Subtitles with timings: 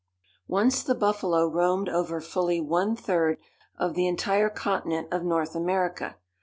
[0.47, 3.37] Once the buffalo roamed over fully one third
[3.77, 6.17] of the entire continent of North America.